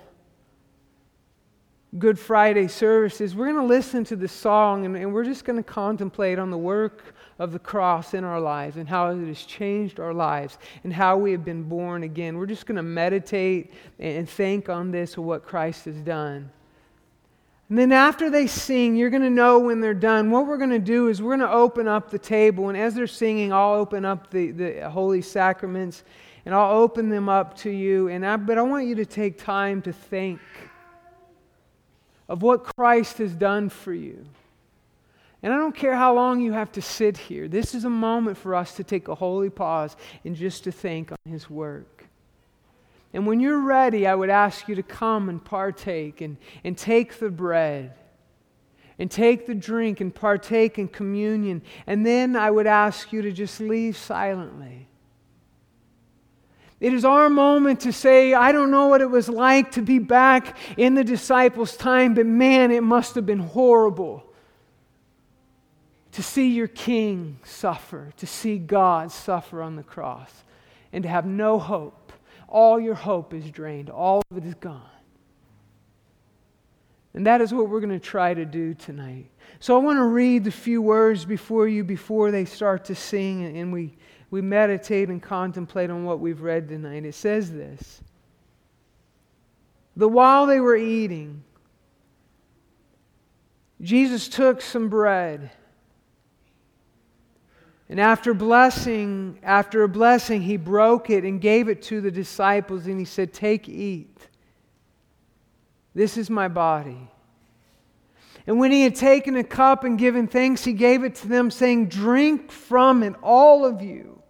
Good 1.99 2.17
Friday 2.17 2.69
services, 2.69 3.36
we're 3.36 3.51
going 3.51 3.58
to 3.58 3.65
listen 3.65 4.06
to 4.06 4.15
this 4.15 4.32
song 4.32 4.86
and, 4.86 4.95
and 4.95 5.13
we're 5.13 5.25
just 5.25 5.43
going 5.43 5.58
to 5.58 5.63
contemplate 5.63 6.39
on 6.39 6.49
the 6.49 6.58
work 6.58 7.13
of 7.38 7.51
the 7.51 7.60
cross 7.60 8.13
in 8.13 8.23
our 8.23 8.39
lives 8.39 8.77
and 8.77 8.88
how 8.88 9.10
it 9.10 9.27
has 9.27 9.43
changed 9.43 9.99
our 9.99 10.13
lives 10.13 10.58
and 10.86 10.93
how 10.93 11.17
we 11.17 11.34
have 11.34 11.43
been 11.43 11.63
born 11.63 12.04
again. 12.04 12.38
We're 12.38 12.45
just 12.45 12.65
going 12.65 12.77
to 12.77 12.82
meditate 12.82 13.73
and 13.99 14.30
think 14.30 14.69
on 14.69 14.91
this, 14.91 15.17
what 15.17 15.45
Christ 15.45 15.84
has 15.84 15.97
done. 15.97 16.49
And 17.67 17.77
then 17.77 17.91
after 17.91 18.30
they 18.30 18.47
sing, 18.47 18.95
you're 18.95 19.10
going 19.10 19.23
to 19.23 19.30
know 19.30 19.60
when 19.60 19.82
they're 19.82 19.93
done. 19.93 20.32
What 20.32 20.47
we're 20.47 20.58
going 20.58 20.69
to 20.69 20.80
do 20.80 21.10
is 21.10 21.21
we're 21.21 21.36
going 21.36 21.49
to 21.49 21.51
open 21.54 21.89
up 21.89 22.10
the 22.10 22.19
table. 22.19 22.69
And 22.69 22.77
as 22.77 22.95
they're 22.95 23.06
singing, 23.06 23.51
I'll 23.51 23.73
open 23.73 24.06
up 24.06 24.32
the, 24.32 24.51
the 24.51 24.89
holy 24.89 25.21
sacraments 25.21 26.06
and 26.45 26.56
I'll 26.56 26.77
open 26.77 27.10
them 27.10 27.27
up 27.27 27.58
to 27.58 27.69
you. 27.69 28.08
And 28.08 28.25
I, 28.25 28.38
but 28.38 28.58
I 28.58 28.62
want 28.62 28.88
you 28.88 28.95
to 28.95 29.06
take 29.06 29.38
time 29.38 29.82
to 29.82 29.91
think 29.91 30.39
of 32.32 32.41
what 32.41 32.63
Christ 32.63 33.17
has 33.17 33.34
done 33.34 33.67
for 33.67 33.94
you. 33.94 34.26
And 35.44 35.52
I 35.52 35.58
don't 35.58 35.76
care 35.76 35.98
how 35.98 36.15
long 36.15 36.39
you 36.39 36.54
have 36.54 36.72
to 36.72 36.82
sit 36.82 37.17
here. 37.17 37.50
This 37.50 37.76
is 37.76 37.84
a 37.84 37.89
moment 37.89 38.38
for 38.38 38.56
us 38.56 38.74
to 38.76 38.86
take 38.86 39.10
a 39.10 39.15
holy 39.15 39.50
pause 39.50 39.98
and 40.24 40.34
just 40.34 40.63
to 40.63 40.72
think 40.72 41.12
on 41.12 41.17
His 41.30 41.50
work. 41.50 42.06
And 43.13 43.28
when 43.28 43.41
you're 43.41 43.60
ready, 43.60 44.08
I 44.08 44.15
would 44.15 44.30
ask 44.30 44.70
you 44.70 44.76
to 44.76 44.84
come 44.84 45.28
and 45.28 45.44
partake 45.44 46.22
and, 46.22 46.38
and 46.63 46.78
take 46.78 47.20
the 47.20 47.30
bread 47.30 47.96
and 48.98 49.12
take 49.12 49.46
the 49.46 49.56
drink 49.56 50.00
and 50.00 50.15
partake 50.15 50.80
in 50.80 50.88
communion. 50.88 51.62
And 51.86 52.06
then 52.06 52.38
I 52.38 52.50
would 52.50 52.67
ask 52.67 53.12
you 53.12 53.22
to 53.24 53.34
just 53.34 53.60
leave 53.60 53.98
silently. 53.98 54.88
It 56.82 56.96
is 56.96 57.06
our 57.06 57.30
moment 57.30 57.82
to 57.82 57.94
say, 57.94 58.34
I 58.34 58.52
don't 58.52 58.72
know 58.72 58.88
what 58.88 59.02
it 59.02 59.10
was 59.10 59.30
like 59.30 59.74
to 59.74 59.84
be 59.84 60.00
back 60.00 60.58
in 60.78 60.96
the 60.96 61.04
disciples' 61.04 61.78
time, 61.78 62.15
but 62.15 62.26
man, 62.26 62.72
it 62.72 62.82
must 62.82 63.13
have 63.13 63.26
been 63.26 63.39
horrible 63.39 64.26
to 66.13 66.24
see 66.24 66.48
your 66.48 66.67
king 66.67 67.38
suffer, 67.44 68.12
to 68.17 68.26
see 68.26 68.58
God 68.58 69.12
suffer 69.12 69.62
on 69.62 69.76
the 69.76 69.84
cross, 69.84 70.32
and 70.91 71.04
to 71.04 71.10
have 71.10 71.28
no 71.28 71.60
hope. 71.60 72.12
All 72.50 72.80
your 72.80 72.96
hope 72.96 73.36
is 73.36 73.50
drained, 73.52 73.91
all 73.91 74.24
of 74.32 74.38
it 74.38 74.44
is 74.44 74.56
gone. 74.56 74.82
And 77.13 77.28
that 77.28 77.41
is 77.41 77.54
what 77.54 77.70
we're 77.70 77.80
going 77.80 77.91
to 77.91 78.00
try 78.00 78.34
to 78.34 78.44
do 78.44 78.74
tonight. 78.74 79.30
So 79.60 79.76
I 79.76 79.80
want 79.84 79.98
to 79.98 80.06
read 80.06 80.46
the 80.46 80.52
few 80.52 80.82
words 80.82 81.26
before 81.26 81.67
you 81.67 81.84
before 81.84 82.32
they 82.32 82.46
start 82.46 82.86
to 82.86 82.96
sing 82.96 83.56
and 83.56 83.72
we 83.72 83.94
we 84.32 84.41
meditate 84.41 85.10
and 85.10 85.22
contemplate 85.22 85.89
on 85.89 86.06
what 86.06 86.20
we've 86.20 86.41
read 86.41 86.70
tonight, 86.70 87.06
it 87.06 87.13
says 87.13 87.52
this 87.52 88.02
The 89.96 90.08
while 90.08 90.48
they 90.48 90.60
were 90.60 90.78
eating, 90.78 91.44
Jesus 93.82 94.28
took 94.28 94.62
some 94.62 94.89
bread. 94.89 95.52
And 97.89 98.00
after 98.00 98.34
blessing, 98.34 99.38
after 99.44 99.84
a 99.84 99.89
blessing, 99.89 100.41
he 100.41 100.56
broke 100.56 101.10
it 101.10 101.26
and 101.26 101.41
gave 101.41 101.67
it 101.67 101.82
to 101.84 102.00
the 102.00 102.10
disciples 102.10 102.88
and 102.88 102.98
he 102.98 103.04
said, 103.04 103.34
Take, 103.34 103.67
eat. 103.67 104.30
This 105.94 106.15
is 106.15 106.30
my 106.30 106.48
body. 106.48 107.10
And 108.48 108.60
when 108.60 108.72
he 108.72 108.84
had 108.84 108.96
taken 108.96 109.36
a 109.36 109.44
cup 109.44 109.84
and 109.84 110.00
given 110.00 110.26
thanks, 110.26 110.63
he 110.63 110.72
gave 110.72 111.04
it 111.04 111.15
to 111.15 111.28
them, 111.28 111.52
saying, 111.52 111.88
Drink 111.88 112.50
from 112.50 113.04
it, 113.04 113.13
all 113.22 113.65
of 113.65 113.82
you. 113.82 114.20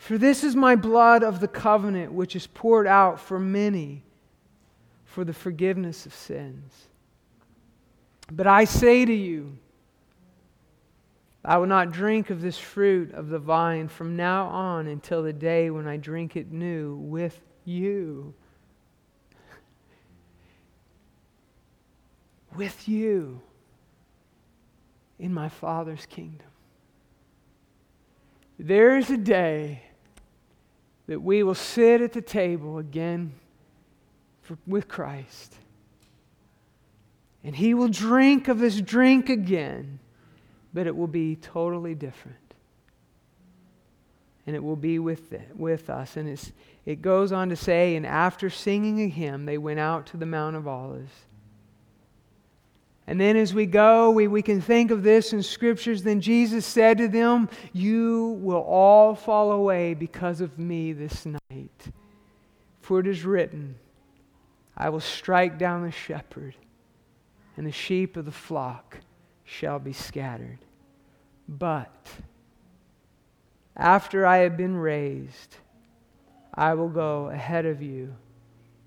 For 0.00 0.16
this 0.16 0.44
is 0.44 0.56
my 0.56 0.76
blood 0.76 1.22
of 1.22 1.40
the 1.40 1.46
covenant, 1.46 2.10
which 2.10 2.34
is 2.34 2.46
poured 2.46 2.86
out 2.86 3.20
for 3.20 3.38
many 3.38 4.02
for 5.04 5.24
the 5.24 5.34
forgiveness 5.34 6.06
of 6.06 6.14
sins. 6.14 6.72
But 8.32 8.46
I 8.46 8.64
say 8.64 9.04
to 9.04 9.12
you, 9.12 9.58
I 11.44 11.58
will 11.58 11.66
not 11.66 11.92
drink 11.92 12.30
of 12.30 12.40
this 12.40 12.56
fruit 12.56 13.12
of 13.12 13.28
the 13.28 13.38
vine 13.38 13.88
from 13.88 14.16
now 14.16 14.46
on 14.46 14.86
until 14.86 15.22
the 15.22 15.34
day 15.34 15.68
when 15.68 15.86
I 15.86 15.98
drink 15.98 16.34
it 16.34 16.50
new 16.50 16.96
with 16.96 17.38
you. 17.66 18.32
With 22.56 22.88
you 22.88 23.42
in 25.18 25.34
my 25.34 25.50
Father's 25.50 26.06
kingdom. 26.06 26.46
There 28.58 28.96
is 28.96 29.10
a 29.10 29.18
day 29.18 29.82
that 31.10 31.20
we 31.20 31.42
will 31.42 31.56
sit 31.56 32.00
at 32.00 32.12
the 32.12 32.22
table 32.22 32.78
again 32.78 33.32
for, 34.42 34.56
with 34.64 34.86
Christ. 34.86 35.56
And 37.42 37.56
he 37.56 37.74
will 37.74 37.88
drink 37.88 38.46
of 38.46 38.60
this 38.60 38.80
drink 38.80 39.28
again, 39.28 39.98
but 40.72 40.86
it 40.86 40.94
will 40.94 41.08
be 41.08 41.34
totally 41.34 41.96
different. 41.96 42.36
And 44.46 44.54
it 44.54 44.62
will 44.62 44.76
be 44.76 45.00
with, 45.00 45.30
the, 45.30 45.40
with 45.56 45.90
us. 45.90 46.16
And 46.16 46.38
it 46.86 47.02
goes 47.02 47.32
on 47.32 47.48
to 47.48 47.56
say, 47.56 47.96
and 47.96 48.06
after 48.06 48.48
singing 48.48 49.00
a 49.00 49.08
hymn, 49.08 49.46
they 49.46 49.58
went 49.58 49.80
out 49.80 50.06
to 50.06 50.16
the 50.16 50.26
Mount 50.26 50.54
of 50.54 50.68
Olives. 50.68 51.10
And 53.10 53.20
then 53.20 53.36
as 53.36 53.52
we 53.52 53.66
go, 53.66 54.12
we, 54.12 54.28
we 54.28 54.40
can 54.40 54.60
think 54.60 54.92
of 54.92 55.02
this 55.02 55.32
in 55.32 55.42
scriptures. 55.42 56.04
Then 56.04 56.20
Jesus 56.20 56.64
said 56.64 56.96
to 56.98 57.08
them, 57.08 57.48
You 57.72 58.38
will 58.40 58.60
all 58.60 59.16
fall 59.16 59.50
away 59.50 59.94
because 59.94 60.40
of 60.40 60.60
me 60.60 60.92
this 60.92 61.26
night. 61.26 61.88
For 62.82 63.00
it 63.00 63.08
is 63.08 63.24
written, 63.24 63.74
I 64.76 64.90
will 64.90 65.00
strike 65.00 65.58
down 65.58 65.82
the 65.82 65.90
shepherd, 65.90 66.54
and 67.56 67.66
the 67.66 67.72
sheep 67.72 68.16
of 68.16 68.26
the 68.26 68.30
flock 68.30 68.98
shall 69.42 69.80
be 69.80 69.92
scattered. 69.92 70.60
But 71.48 72.08
after 73.76 74.24
I 74.24 74.36
have 74.36 74.56
been 74.56 74.76
raised, 74.76 75.56
I 76.54 76.74
will 76.74 76.88
go 76.88 77.26
ahead 77.26 77.66
of 77.66 77.82
you 77.82 78.14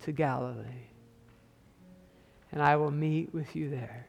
to 0.04 0.14
Galilee, 0.14 0.88
and 2.54 2.62
I 2.62 2.78
will 2.78 2.90
meet 2.90 3.34
with 3.34 3.54
you 3.54 3.70
there. 3.70 4.08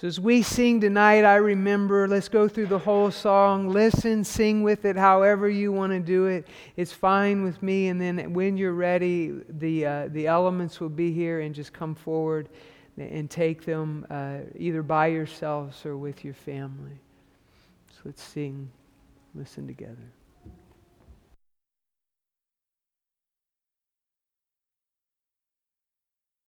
So 0.00 0.06
as 0.06 0.18
we 0.18 0.40
sing 0.40 0.80
tonight, 0.80 1.24
I 1.24 1.34
remember, 1.34 2.08
let's 2.08 2.30
go 2.30 2.48
through 2.48 2.68
the 2.68 2.78
whole 2.78 3.10
song. 3.10 3.68
Listen, 3.68 4.24
sing 4.24 4.62
with 4.62 4.86
it 4.86 4.96
however 4.96 5.46
you 5.46 5.72
want 5.72 5.92
to 5.92 6.00
do 6.00 6.24
it. 6.24 6.48
It's 6.74 6.90
fine 6.90 7.44
with 7.44 7.62
me. 7.62 7.88
And 7.88 8.00
then 8.00 8.32
when 8.32 8.56
you're 8.56 8.72
ready, 8.72 9.34
the, 9.46 9.84
uh, 9.84 10.08
the 10.08 10.26
elements 10.26 10.80
will 10.80 10.88
be 10.88 11.12
here 11.12 11.40
and 11.40 11.54
just 11.54 11.74
come 11.74 11.94
forward 11.94 12.48
and 12.96 13.28
take 13.28 13.66
them 13.66 14.06
uh, 14.08 14.38
either 14.56 14.82
by 14.82 15.08
yourselves 15.08 15.84
or 15.84 15.98
with 15.98 16.24
your 16.24 16.32
family. 16.32 16.98
So 17.90 18.00
let's 18.06 18.22
sing, 18.22 18.70
listen 19.34 19.66
together. 19.66 19.96